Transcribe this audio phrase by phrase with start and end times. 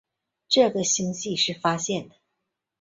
[0.47, 2.15] 这个星系是发现的。